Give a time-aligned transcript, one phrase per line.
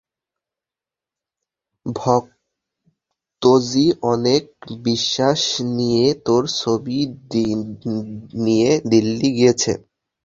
[1.85, 4.43] ভগতজি অনেক
[4.85, 5.41] বিশ্বাস
[5.77, 6.99] নিয়ে তোর ছবি
[8.45, 9.71] নিয়ে দিল্লি গিয়েছে।